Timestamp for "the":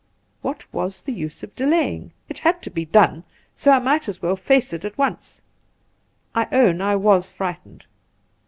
1.03-1.13